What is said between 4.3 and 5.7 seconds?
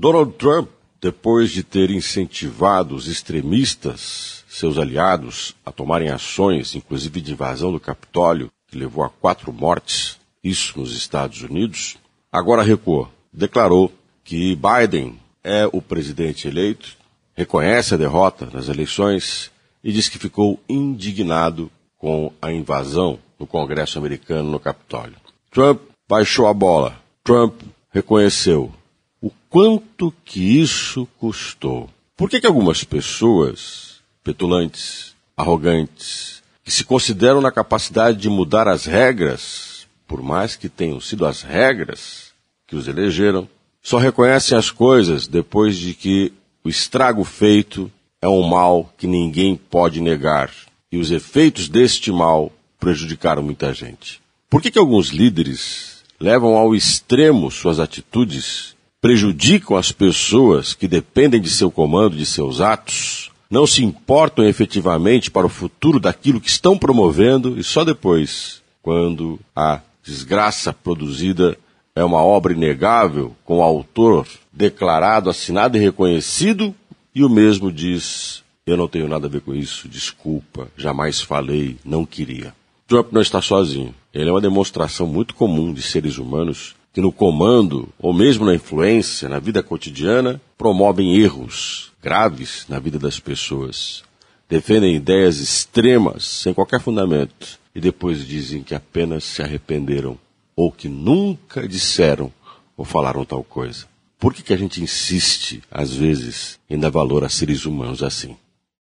seus aliados, a